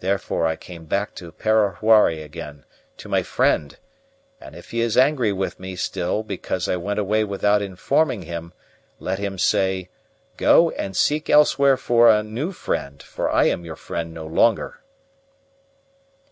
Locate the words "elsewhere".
11.30-11.76